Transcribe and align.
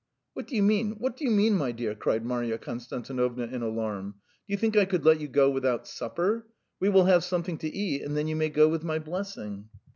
"What 0.33 0.47
do 0.47 0.55
you 0.55 0.63
mean, 0.63 0.93
what 0.97 1.15
do 1.15 1.23
you 1.25 1.29
mean, 1.29 1.53
my 1.53 1.71
dear?" 1.71 1.93
cried 1.93 2.25
Marya 2.25 2.57
Konstantinovna 2.57 3.51
in 3.53 3.61
alarm. 3.61 4.15
"Do 4.47 4.51
you 4.53 4.57
think 4.57 4.75
I 4.75 4.85
could 4.85 5.05
let 5.05 5.19
you 5.19 5.27
go 5.27 5.51
without 5.51 5.87
supper? 5.87 6.47
We 6.79 6.89
will 6.89 7.05
have 7.05 7.23
something 7.23 7.59
to 7.59 7.69
eat, 7.69 8.01
and 8.01 8.17
then 8.17 8.27
you 8.27 8.35
may 8.35 8.49
go 8.49 8.67
with 8.67 8.83
my 8.83 8.97
blessing." 8.97 9.69